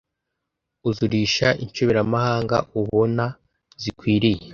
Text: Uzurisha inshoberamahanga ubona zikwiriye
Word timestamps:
Uzurisha 0.89 1.47
inshoberamahanga 1.63 2.57
ubona 2.79 3.25
zikwiriye 3.81 4.45